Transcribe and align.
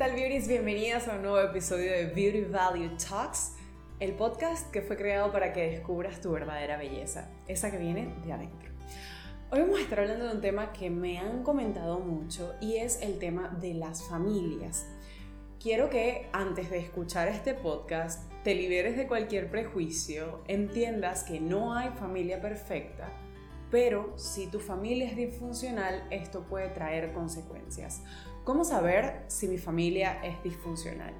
tal 0.00 0.14
beauties? 0.14 0.48
Bienvenidas 0.48 1.08
a 1.08 1.16
un 1.16 1.20
nuevo 1.20 1.38
episodio 1.40 1.92
de 1.92 2.06
Beauty 2.06 2.50
Value 2.50 2.96
Talks, 2.96 3.52
el 3.98 4.14
podcast 4.14 4.70
que 4.70 4.80
fue 4.80 4.96
creado 4.96 5.30
para 5.30 5.52
que 5.52 5.72
descubras 5.72 6.22
tu 6.22 6.32
verdadera 6.32 6.78
belleza, 6.78 7.28
esa 7.46 7.70
que 7.70 7.76
viene 7.76 8.14
de 8.24 8.32
adentro. 8.32 8.70
Hoy 9.50 9.60
vamos 9.60 9.78
a 9.78 9.82
estar 9.82 10.00
hablando 10.00 10.24
de 10.24 10.32
un 10.36 10.40
tema 10.40 10.72
que 10.72 10.88
me 10.88 11.18
han 11.18 11.42
comentado 11.42 11.98
mucho 11.98 12.54
y 12.62 12.76
es 12.76 13.02
el 13.02 13.18
tema 13.18 13.54
de 13.60 13.74
las 13.74 14.08
familias. 14.08 14.86
Quiero 15.62 15.90
que 15.90 16.30
antes 16.32 16.70
de 16.70 16.78
escuchar 16.78 17.28
este 17.28 17.52
podcast 17.52 18.26
te 18.42 18.54
liberes 18.54 18.96
de 18.96 19.06
cualquier 19.06 19.50
prejuicio, 19.50 20.40
entiendas 20.48 21.24
que 21.24 21.40
no 21.40 21.74
hay 21.74 21.90
familia 21.90 22.40
perfecta, 22.40 23.12
pero 23.70 24.12
si 24.16 24.46
tu 24.48 24.58
familia 24.58 25.08
es 25.08 25.16
disfuncional, 25.16 26.06
esto 26.10 26.42
puede 26.42 26.68
traer 26.68 27.12
consecuencias. 27.12 28.02
¿Cómo 28.44 28.64
saber 28.64 29.24
si 29.28 29.46
mi 29.48 29.58
familia 29.58 30.20
es 30.24 30.42
disfuncional? 30.42 31.14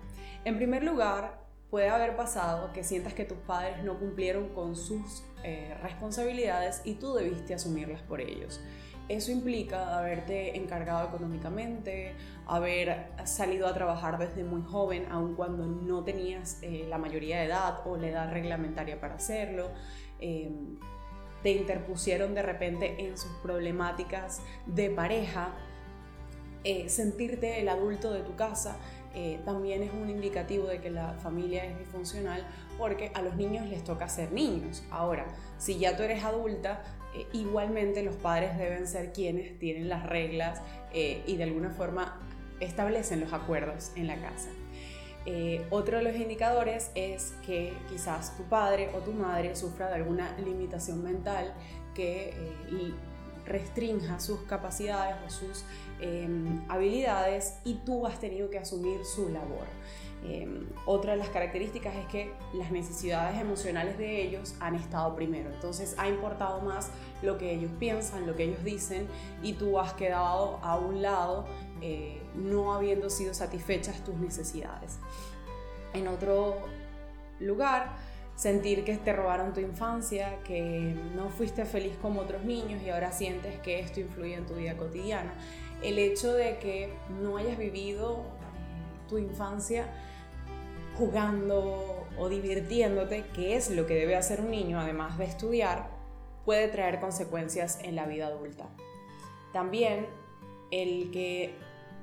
En 0.45 0.57
primer 0.57 0.83
lugar, 0.83 1.41
puede 1.71 1.89
haber 1.89 2.17
pasado 2.17 2.73
que 2.73 2.83
sientas 2.83 3.15
que 3.15 3.25
tus 3.25 3.39
padres 3.39 3.85
no 3.85 3.99
cumplieron 3.99 4.49
con 4.49 4.75
sus 4.75 5.23
eh, 5.45 5.77
responsabilidades 5.83 6.83
y 6.85 6.95
tú 6.95 7.15
debiste 7.15 7.55
asumirlas 7.55 8.03
por 8.03 8.21
ellos. 8.21 8.61
Eso 9.09 9.33
implica 9.33 9.99
haberte 9.99 10.57
encargado 10.57 11.09
económicamente, 11.09 12.15
haber 12.47 13.09
salido 13.25 13.67
a 13.67 13.75
trabajar 13.75 14.19
desde 14.19 14.45
muy 14.45 14.63
joven, 14.63 15.07
aun 15.11 15.35
cuando 15.35 15.67
no 15.67 16.05
tenías 16.05 16.59
eh, 16.63 16.87
la 16.89 16.97
mayoría 16.97 17.39
de 17.39 17.47
edad 17.47 17.80
o 17.87 17.97
la 17.97 18.09
edad 18.09 18.33
reglamentaria 18.33 19.01
para 19.01 19.15
hacerlo. 19.15 19.71
Em, 20.21 20.79
te 21.43 21.53
interpusieron 21.53 22.35
de 22.35 22.43
repente 22.43 23.07
en 23.07 23.17
sus 23.17 23.30
problemáticas 23.43 24.41
de 24.67 24.91
pareja 24.91 25.55
eh, 26.63 26.89
sentirte 26.89 27.60
el 27.60 27.69
adulto 27.69 28.13
de 28.13 28.21
tu 28.21 28.37
casa 28.37 28.77
eh, 29.15 29.41
también 29.45 29.83
es 29.83 29.91
un 29.93 30.09
indicativo 30.09 30.66
de 30.66 30.80
que 30.80 30.91
la 30.91 31.15
familia 31.15 31.65
es 31.65 31.79
disfuncional 31.79 32.46
porque 32.79 33.11
a 33.15 33.23
los 33.23 33.35
niños 33.35 33.66
les 33.66 33.83
toca 33.83 34.09
ser 34.09 34.30
niños. 34.30 34.85
Ahora, 34.91 35.27
si 35.59 35.79
ya 35.79 35.96
tú 35.96 36.05
eres 36.05 36.23
adulta, 36.23 36.85
eh, 37.16 37.27
igualmente 37.33 38.02
los 38.05 38.15
padres 38.16 38.57
deben 38.57 38.87
ser 38.87 39.13
quienes 39.13 39.59
tienen 39.59 39.88
las 39.88 40.07
reglas 40.07 40.61
y 40.93 41.37
de 41.37 41.45
alguna 41.45 41.71
forma 41.71 42.21
establecen 42.59 43.21
los 43.21 43.33
acuerdos 43.33 43.93
en 43.96 44.07
la 44.07 44.21
casa. 44.21 44.49
Otro 45.71 45.99
de 45.99 46.04
los 46.04 46.16
indicadores 46.16 46.90
es 46.95 47.35
que 47.45 47.73
quizás 47.88 48.37
tu 48.37 48.45
padre 48.45 48.90
o 48.95 48.99
tu 48.99 49.13
madre 49.13 49.54
sufra 49.54 49.88
de 49.88 49.95
alguna 49.96 50.37
limitación 50.38 51.02
mental 51.02 51.54
que 51.95 52.35
restrinja 53.46 54.18
sus 54.21 54.40
capacidades 54.43 55.16
o 55.27 55.30
sus 55.30 55.65
Em, 56.02 56.62
habilidades 56.71 57.59
y 57.62 57.74
tú 57.85 58.07
has 58.07 58.18
tenido 58.18 58.49
que 58.49 58.59
asumir 58.59 59.04
su 59.04 59.29
labor. 59.29 59.66
Em, 60.23 60.66
otra 60.85 61.13
de 61.13 61.18
las 61.18 61.30
características 61.30 61.95
es 61.96 62.04
que 62.07 62.32
las 62.52 62.71
necesidades 62.71 63.40
emocionales 63.40 63.96
de 63.96 64.22
ellos 64.22 64.54
han 64.60 64.75
estado 64.75 65.15
primero, 65.16 65.50
entonces 65.50 65.94
ha 65.97 66.09
importado 66.09 66.60
más 66.60 66.91
lo 67.22 67.38
que 67.38 67.54
ellos 67.54 67.71
piensan, 67.78 68.27
lo 68.27 68.37
que 68.37 68.44
ellos 68.44 68.62
dicen 68.62 69.06
y 69.43 69.54
tú 69.54 69.78
has 69.78 69.94
quedado 69.94 70.59
a 70.62 70.77
un 70.77 71.00
lado 71.00 71.47
eh, 71.81 72.21
no 72.34 72.75
habiendo 72.75 73.09
sido 73.09 73.32
satisfechas 73.32 74.04
tus 74.04 74.16
necesidades. 74.16 74.99
En 75.94 76.06
otro 76.06 76.56
lugar, 77.38 77.97
sentir 78.37 78.84
que 78.84 78.97
te 78.99 79.12
robaron 79.15 79.55
tu 79.55 79.60
infancia, 79.60 80.38
que 80.44 80.94
no 81.15 81.31
fuiste 81.31 81.65
feliz 81.65 81.97
como 82.00 82.21
otros 82.21 82.44
niños 82.44 82.82
y 82.82 82.91
ahora 82.91 83.10
sientes 83.10 83.59
que 83.60 83.81
esto 83.81 84.00
influye 84.00 84.34
en 84.34 84.47
tu 84.47 84.55
vida 84.55 84.77
cotidiana 84.77 85.32
el 85.82 85.99
hecho 85.99 86.34
de 86.34 86.59
que 86.59 86.93
no 87.22 87.37
hayas 87.37 87.56
vivido 87.56 88.19
eh, 88.19 89.09
tu 89.09 89.19
infancia 89.19 89.87
jugando 91.00 92.06
o 92.19 92.28
divirtiéndote, 92.28 93.25
que 93.34 93.56
es 93.56 93.71
lo 93.71 93.87
que 93.87 93.94
debe 93.94 94.16
hacer 94.16 94.43
un 94.43 94.50
niño 94.50 94.78
además 94.78 95.16
de 95.16 95.25
estudiar, 95.25 95.88
puede 96.44 96.69
traer 96.69 97.00
consecuencias 97.00 97.78
en 97.83 97.97
la 97.97 98.05
vida 98.05 98.27
adulta. 98.27 98.69
También 99.53 100.06
el 100.71 101.10
que 101.10 101.55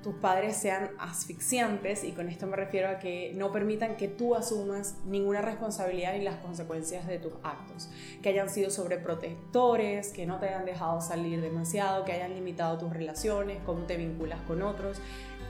tus 0.02 0.16
padres 0.16 0.57
sean 0.57 0.91
asfixiantes, 0.97 2.03
y 2.03 2.13
con 2.13 2.28
esto 2.28 2.47
me 2.47 2.56
refiero 2.56 2.90
a 2.90 2.97
que 2.97 3.34
no 3.36 3.52
permitan 3.52 3.97
que 3.97 4.07
tú 4.07 4.34
asumas 4.34 4.96
ninguna 5.06 5.41
responsabilidad 5.41 6.13
ni 6.13 6.24
las 6.24 6.38
consecuencias 6.38 7.06
de 7.06 7.19
tus 7.19 7.34
actos, 7.44 7.90
que 8.24 8.30
hayan 8.30 8.50
sido 8.50 8.72
sobreprotectores, 8.72 10.09
que 10.09 10.25
no 10.25 10.40
te 10.40 10.47
hayan 10.47 10.66
dejado 10.66 11.02
salir 11.02 11.40
demasiado, 11.41 12.03
que 12.03 12.13
hayan 12.13 12.34
limitado 12.34 12.80
tus 12.80 12.91
relaciones, 12.91 13.59
cómo 13.63 13.86
te 13.86 13.96
vinculas 13.97 14.41
con 14.41 14.63
otros. 14.63 15.00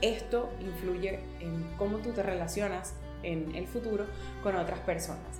Esto 0.02 0.50
influye 0.60 1.20
en 1.40 1.66
cómo 1.78 1.98
tú 1.98 2.12
te 2.12 2.22
relacionas 2.22 2.94
en 3.22 3.54
el 3.54 3.66
futuro 3.66 4.06
con 4.42 4.56
otras 4.56 4.80
personas. 4.80 5.38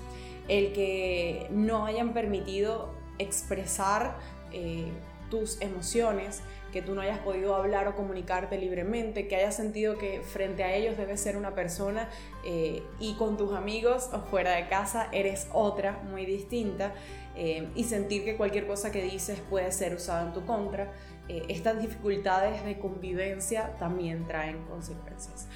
El 0.49 0.72
que 0.72 1.47
no 1.50 1.84
hayan 1.84 2.15
permitido 2.15 2.94
expresar 3.19 4.16
eh, 4.53 4.87
tus 5.31 5.61
emociones, 5.61 6.41
que 6.72 6.81
tú 6.81 6.94
no 6.94 7.03
hayas 7.03 7.19
podido 7.19 7.55
hablar 7.55 7.87
o 7.87 7.94
comunicarte 7.94 8.56
libremente, 8.56 9.28
que 9.28 9.37
hayas 9.37 9.55
sentido 9.55 9.99
que 9.99 10.22
frente 10.22 10.65
a 10.65 10.75
ellos 10.75 10.97
debes 10.97 11.21
ser 11.21 11.37
una 11.37 11.55
persona 11.55 12.09
eh, 12.47 12.83
y 12.99 13.12
con 13.15 13.37
tus 13.37 13.55
amigos 13.55 14.09
o 14.15 14.21
fuera 14.21 14.53
de 14.53 14.69
casa 14.69 15.09
eres 15.12 15.49
otra 15.53 16.00
muy 16.10 16.25
distinta 16.25 16.95
eh, 17.37 17.69
y 17.75 17.84
sentir 17.84 18.25
que 18.25 18.39
cualquier 18.39 18.66
cosa 18.66 18.91
que 18.91 19.03
dices 19.03 19.39
puede 19.50 19.71
ser 19.71 19.95
usada 19.95 20.27
en 20.27 20.33
tu 20.33 20.47
contra. 20.47 20.93
Estas 21.28 21.78
dificultades 21.78 22.65
de 22.65 22.78
convivencia 22.78 23.77
también 23.78 24.27
traen 24.27 24.65
consecuencias. 24.65 25.47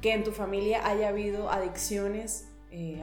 Que 0.00 0.12
en 0.12 0.24
tu 0.24 0.32
familia 0.32 0.86
haya 0.86 1.08
habido 1.08 1.50
adicciones 1.50 2.48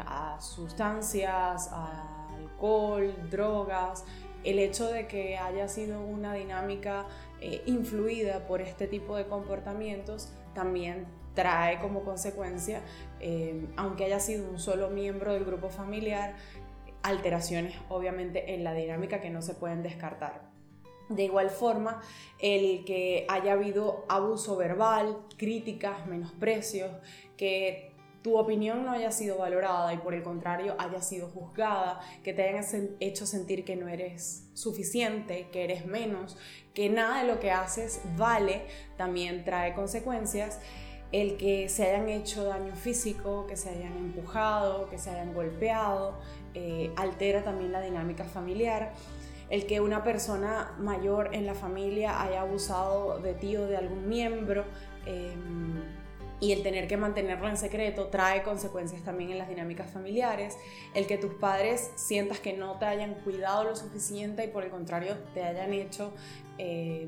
a 0.05 0.39
sustancias, 0.39 1.71
alcohol, 1.73 3.13
drogas, 3.31 4.05
el 4.43 4.59
hecho 4.59 4.89
de 4.89 5.07
que 5.07 5.37
haya 5.37 5.67
sido 5.67 6.01
una 6.01 6.33
dinámica 6.33 7.05
eh, 7.41 7.61
influida 7.65 8.45
por 8.47 8.61
este 8.61 8.87
tipo 8.87 9.15
de 9.15 9.25
comportamientos 9.25 10.31
también 10.53 11.07
trae 11.33 11.79
como 11.79 12.03
consecuencia, 12.03 12.81
eh, 13.19 13.67
aunque 13.75 14.05
haya 14.05 14.19
sido 14.19 14.49
un 14.49 14.59
solo 14.59 14.89
miembro 14.89 15.33
del 15.33 15.45
grupo 15.45 15.69
familiar, 15.69 16.35
alteraciones 17.01 17.75
obviamente 17.89 18.53
en 18.53 18.63
la 18.63 18.73
dinámica 18.73 19.19
que 19.19 19.29
no 19.29 19.41
se 19.41 19.55
pueden 19.55 19.81
descartar. 19.81 20.52
De 21.09 21.23
igual 21.23 21.49
forma, 21.49 22.01
el 22.39 22.85
que 22.85 23.25
haya 23.27 23.53
habido 23.53 24.05
abuso 24.07 24.55
verbal, 24.55 25.17
críticas, 25.37 26.05
menosprecios, 26.07 26.91
que 27.37 27.93
tu 28.23 28.37
opinión 28.37 28.85
no 28.85 28.91
haya 28.91 29.11
sido 29.11 29.37
valorada 29.37 29.93
y 29.93 29.97
por 29.97 30.13
el 30.13 30.23
contrario 30.23 30.75
haya 30.79 31.01
sido 31.01 31.27
juzgada, 31.27 31.99
que 32.23 32.33
te 32.33 32.47
hayan 32.47 32.95
hecho 33.01 33.25
sentir 33.25 33.65
que 33.65 33.75
no 33.75 33.89
eres 33.89 34.49
suficiente, 34.53 35.49
que 35.51 35.65
eres 35.65 35.85
menos, 35.85 36.37
que 36.73 36.89
nada 36.89 37.21
de 37.21 37.27
lo 37.27 37.39
que 37.39 37.51
haces 37.51 38.01
vale, 38.17 38.61
también 38.97 39.43
trae 39.43 39.73
consecuencias. 39.73 40.59
El 41.11 41.37
que 41.37 41.69
se 41.69 41.85
hayan 41.85 42.09
hecho 42.09 42.45
daño 42.45 42.75
físico, 42.75 43.45
que 43.45 43.55
se 43.55 43.69
hayan 43.69 43.95
empujado, 43.97 44.89
que 44.89 44.97
se 44.97 45.11
hayan 45.11 45.33
golpeado, 45.33 46.17
eh, 46.55 46.91
altera 46.95 47.43
también 47.43 47.71
la 47.71 47.81
dinámica 47.81 48.23
familiar. 48.23 48.93
El 49.53 49.67
que 49.67 49.81
una 49.81 50.03
persona 50.03 50.73
mayor 50.79 51.29
en 51.35 51.45
la 51.45 51.53
familia 51.53 52.23
haya 52.23 52.41
abusado 52.41 53.19
de 53.19 53.35
ti 53.35 53.55
o 53.55 53.67
de 53.67 53.77
algún 53.77 54.09
miembro. 54.09 54.65
Em, 55.05 55.79
y 56.39 56.53
el 56.53 56.63
tener 56.63 56.87
que 56.87 56.97
mantenerlo 56.97 57.47
en 57.47 57.55
secreto 57.55 58.07
trae 58.07 58.41
consecuencias 58.41 59.03
también 59.03 59.29
en 59.29 59.37
las 59.37 59.47
dinámicas 59.47 59.91
familiares, 59.91 60.57
el 60.95 61.05
que 61.05 61.19
tus 61.19 61.35
padres 61.35 61.91
sientas 61.95 62.39
que 62.39 62.53
no 62.53 62.79
te 62.79 62.85
hayan 62.85 63.13
cuidado 63.23 63.63
lo 63.63 63.75
suficiente 63.75 64.43
y 64.43 64.47
por 64.47 64.63
el 64.63 64.71
contrario 64.71 65.19
te 65.35 65.43
hayan 65.43 65.71
hecho 65.71 66.15
eh, 66.57 67.07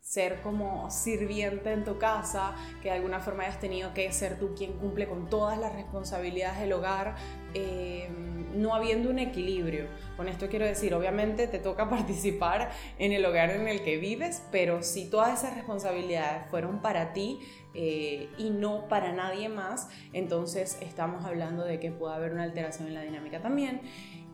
ser 0.00 0.40
como 0.40 0.88
sirviente 0.88 1.72
en 1.72 1.82
tu 1.82 1.98
casa, 1.98 2.54
que 2.80 2.90
de 2.90 2.94
alguna 2.94 3.18
forma 3.18 3.42
hayas 3.42 3.58
tenido 3.58 3.92
que 3.92 4.12
ser 4.12 4.38
tú 4.38 4.54
quien 4.54 4.74
cumple 4.74 5.08
con 5.08 5.28
todas 5.28 5.58
las 5.58 5.74
responsabilidades 5.74 6.60
del 6.60 6.72
hogar, 6.74 7.16
eh, 7.54 8.08
no 8.54 8.74
habiendo 8.74 9.10
un 9.10 9.18
equilibrio. 9.18 9.86
Con 10.16 10.28
esto 10.28 10.48
quiero 10.48 10.66
decir, 10.66 10.94
obviamente 10.94 11.46
te 11.46 11.58
toca 11.58 11.88
participar 11.90 12.70
en 12.98 13.12
el 13.12 13.24
hogar 13.24 13.50
en 13.50 13.68
el 13.68 13.82
que 13.82 13.96
vives, 13.96 14.42
pero 14.50 14.82
si 14.82 15.08
todas 15.08 15.40
esas 15.40 15.54
responsabilidades 15.56 16.48
fueron 16.50 16.80
para 16.80 17.12
ti, 17.12 17.40
eh, 17.74 18.28
y 18.36 18.50
no 18.50 18.86
para 18.88 19.12
nadie 19.12 19.48
más, 19.48 19.88
entonces 20.12 20.76
estamos 20.82 21.24
hablando 21.24 21.64
de 21.64 21.80
que 21.80 21.90
puede 21.90 22.14
haber 22.14 22.32
una 22.32 22.42
alteración 22.42 22.88
en 22.88 22.94
la 22.94 23.02
dinámica 23.02 23.40
también. 23.40 23.80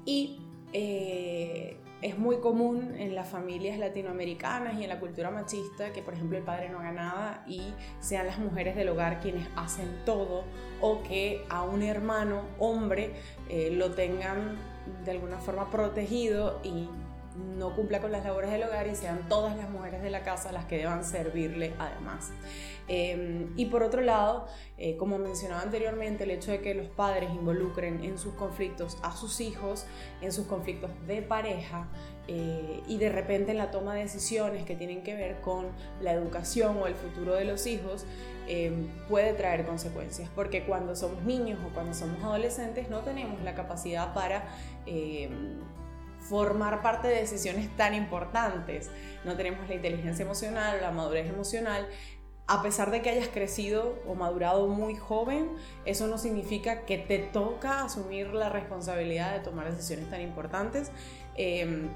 Y 0.05 0.41
eh, 0.73 1.77
es 2.01 2.17
muy 2.17 2.39
común 2.39 2.95
en 2.97 3.15
las 3.15 3.29
familias 3.29 3.79
latinoamericanas 3.79 4.79
y 4.79 4.85
en 4.85 4.89
la 4.89 5.01
cultura 5.01 5.31
machista 5.31 5.93
que, 5.93 6.03
por 6.03 6.15
ejemplo, 6.15 6.39
el 6.39 6.45
padre 6.45 6.69
no 6.69 6.79
haga 6.79 6.93
nada 6.93 7.45
y 7.47 7.61
sean 8.01 8.27
las 8.27 8.39
mujeres 8.39 8.77
del 8.77 8.89
hogar 8.89 9.21
quienes 9.21 9.49
hacen 9.57 9.89
todo 10.05 10.45
o 10.81 11.03
que 11.03 11.45
a 11.49 11.63
un 11.63 11.83
hermano 11.83 12.43
hombre 12.59 13.15
eh, 13.49 13.71
lo 13.73 13.93
tengan 13.93 14.57
de 15.05 15.11
alguna 15.11 15.39
forma 15.39 15.71
protegido 15.71 16.61
y 16.63 16.89
no 17.57 17.75
cumpla 17.75 18.01
con 18.01 18.13
las 18.13 18.25
labores 18.25 18.51
del 18.51 18.63
hogar 18.63 18.87
y 18.87 18.95
sean 18.95 19.29
todas 19.29 19.57
las 19.57 19.71
mujeres 19.71 20.03
de 20.03 20.11
la 20.11 20.23
casa 20.23 20.53
las 20.53 20.65
que 20.67 20.79
deban 20.79 21.05
servirle 21.05 21.75
además. 21.79 22.31
Em, 22.89 23.53
y 23.57 23.67
por 23.67 23.83
otro 23.83 24.01
lado, 24.01 24.47
eh, 24.79 24.97
como 24.97 25.19
mencionaba 25.19 25.61
anteriormente, 25.61 26.25
el 26.25 26.31
hecho 26.31 26.51
de 26.51 26.61
que 26.61 26.75
los 26.75 26.89
padres 26.89 27.31
involucren 27.31 28.03
en 28.03 28.19
sus 28.19 28.33
conflictos 28.35 28.97
a 29.03 29.15
sus 29.15 29.41
hijos, 29.41 29.87
en 30.23 30.33
sus 30.33 30.47
conflictos 30.47 30.91
de 31.07 31.21
pareja, 31.21 31.89
eh, 32.29 32.83
y 32.87 32.97
de 32.99 33.11
repente 33.11 33.53
en 33.53 33.59
la 33.59 33.71
toma 33.71 33.95
de 33.95 34.03
decisiones 34.03 34.65
que 34.65 34.75
tienen 34.75 35.03
que 35.03 35.15
ver 35.15 35.41
con 35.43 35.67
la 36.01 36.13
educación 36.13 36.79
o 36.79 36.87
el 36.87 36.95
futuro 36.95 37.35
de 37.35 37.45
los 37.45 37.67
hijos, 37.67 38.07
em, 38.47 38.89
puede 39.09 39.35
traer 39.35 39.67
consecuencias, 39.67 40.31
porque 40.35 40.65
cuando 40.65 40.97
somos 40.97 41.23
niños 41.25 41.59
o 41.67 41.75
cuando 41.75 41.93
somos 41.93 42.23
adolescentes 42.23 42.89
no 42.89 43.01
tenemos 43.01 43.43
la 43.43 43.55
capacidad 43.55 44.15
para 44.15 44.49
em, 44.87 45.61
formar 46.29 46.83
parte 46.83 47.09
de 47.09 47.17
decisiones 47.17 47.75
tan 47.77 47.95
importantes. 47.95 48.91
No 49.25 49.37
tenemos 49.37 49.69
la 49.69 49.75
inteligencia 49.75 50.25
emocional, 50.25 50.79
la 50.81 50.91
madurez 50.91 51.29
emocional. 51.29 51.89
A 52.47 52.63
pesar 52.63 52.91
de 52.91 53.03
que 53.03 53.11
hayas 53.11 53.29
crecido 53.29 53.99
o 54.07 54.15
madurado 54.15 54.69
muy 54.69 54.97
joven, 54.97 55.51
eso 55.85 56.07
no 56.07 56.17
significa 56.17 56.87
que 56.87 56.97
te 56.97 57.19
toca 57.19 57.85
asumir 57.85 58.29
la 58.29 58.49
responsabilidad 58.49 59.35
de 59.35 59.41
tomar 59.41 59.71
decisiones 59.71 60.09
tan 60.09 60.23
importantes. 60.23 60.91
Em, 61.35 61.91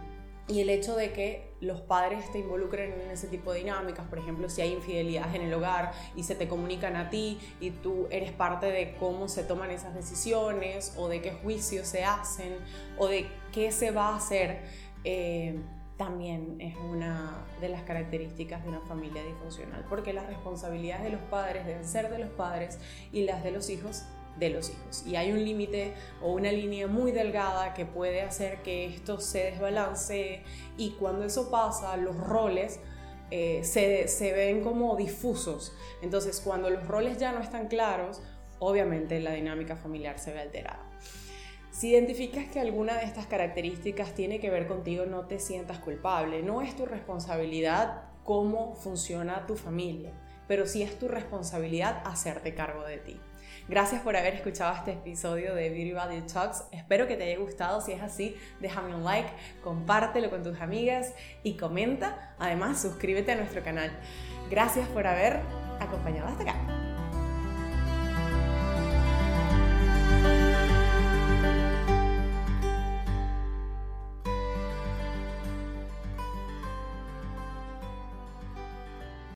y 0.49 0.61
el 0.61 0.71
hecho 0.71 0.97
de 0.97 1.13
que 1.13 1.53
los 1.61 1.81
padres 1.81 2.31
te 2.33 2.41
involucren 2.41 2.93
en 3.01 3.11
ese 3.11 3.29
tipo 3.29 3.53
de 3.53 3.61
dinámicas, 3.61 4.07
por 4.09 4.19
ejemplo, 4.19 4.49
si 4.49 4.61
hay 4.61 4.73
infidelidad 4.73 5.33
en 5.35 5.43
el 5.43 5.55
hogar 5.55 5.93
y 6.17 6.25
se 6.25 6.35
te 6.35 6.49
comunican 6.49 6.97
a 6.97 7.11
ti 7.11 7.39
y 7.61 7.71
tú 7.71 8.09
eres 8.11 8.33
parte 8.33 8.67
de 8.67 8.97
cómo 8.97 9.29
se 9.29 9.45
toman 9.45 9.71
esas 9.71 9.95
decisiones 9.95 10.95
o 10.97 11.09
de 11.09 11.23
qué 11.23 11.33
juicios 11.33 11.87
se 11.87 12.05
hacen 12.05 12.57
o 12.99 13.07
de 13.07 13.29
qué 13.53 13.71
se 13.71 13.93
va 13.93 14.09
a 14.09 14.17
hacer, 14.17 14.63
eh, 15.05 15.61
también 15.97 16.61
es 16.61 16.75
una 16.77 17.47
de 17.61 17.69
las 17.69 17.83
características 17.83 18.65
de 18.65 18.71
una 18.71 18.81
familia 18.81 19.23
disfuncional, 19.23 19.85
porque 19.89 20.13
las 20.13 20.27
responsabilidades 20.27 21.05
de 21.05 21.11
los 21.11 21.21
padres 21.23 21.65
deben 21.65 21.85
ser 21.85 22.11
de 22.11 22.19
los 22.19 22.31
padres 22.31 22.81
y 23.13 23.23
las 23.25 23.45
de 23.45 23.53
los 23.53 23.71
hijos 23.71 24.03
de 24.39 24.51
los 24.51 24.71
hijos. 24.71 25.05
Y 25.07 25.17
hay 25.17 25.33
un 25.33 25.45
límite 25.45 25.95
o 26.21 26.33
una 26.33 26.51
línea 26.51 26.87
muy 26.87 27.13
delgada 27.13 27.75
que 27.75 27.85
puede 27.85 28.23
hacer 28.23 28.63
que 28.63 28.87
esto 28.87 29.21
se 29.21 29.51
desbalance 29.51 30.43
y 30.77 30.91
cuando 30.93 31.25
eso 31.25 31.51
pasa, 31.51 31.97
los 31.97 32.17
roles 32.17 32.81
eh, 33.31 33.65
se, 33.65 34.09
se 34.09 34.33
ven 34.33 34.63
como 34.63 34.97
difusos. 34.97 35.73
Entonces, 36.03 36.41
cuando 36.41 36.71
los 36.71 36.87
roles 36.87 37.19
ya 37.19 37.33
no 37.33 37.41
están 37.41 37.69
claros, 37.69 38.23
obviamente 38.59 39.21
la 39.21 39.33
dinámica 39.33 39.77
familiar 39.77 40.19
se 40.19 40.33
ve 40.33 40.41
alterada. 40.41 40.93
Si 41.71 41.89
identificas 41.89 42.45
que 42.47 42.61
alguna 42.61 42.99
de 42.99 43.05
estas 43.05 43.27
características 43.27 44.15
tiene 44.15 44.41
que 44.41 44.51
ver 44.51 44.69
contigo, 44.69 45.07
no 45.07 45.25
te 45.25 45.39
sientas 45.39 45.79
culpable. 45.79 46.43
No 46.43 46.61
es 46.61 46.77
tu 46.77 46.85
responsabilidad 46.85 48.03
cómo 48.25 48.75
funciona 48.75 49.47
tu 49.47 49.57
familia, 49.57 50.13
pero 50.47 50.67
sí 50.67 50.83
es 50.83 50.99
tu 50.99 51.09
responsabilidad 51.09 52.03
hacerte 52.05 52.55
cargo 52.55 52.85
de 52.85 52.99
ti. 52.99 53.21
Gracias 53.69 54.03
por 54.03 54.17
haber 54.17 54.35
escuchado 54.35 54.75
este 54.75 54.93
episodio 54.93 55.55
de 55.55 55.71
Beauty 55.71 55.93
Value 55.93 56.23
Talks. 56.23 56.65
Espero 56.73 57.07
que 57.07 57.17
te 57.17 57.25
haya 57.25 57.39
gustado. 57.39 57.81
Si 57.81 57.93
es 57.93 58.03
así, 58.03 58.37
déjame 58.61 58.95
un 58.95 59.05
like, 59.05 59.31
compártelo 59.63 60.31
con 60.31 60.43
tus 60.43 60.61
amigas 60.61 61.15
y 61.43 61.57
comenta. 61.57 62.35
Además, 62.39 62.83
suscríbete 62.83 63.33
a 63.33 63.37
nuestro 63.37 63.63
canal. 63.63 63.91
Gracias 64.51 64.89
por 64.89 65.07
haber 65.07 65.41
acompañado 65.81 66.29
hasta 66.29 66.43
acá. 66.43 66.62